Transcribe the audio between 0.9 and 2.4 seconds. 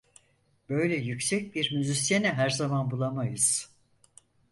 yüksek bir müzisyeni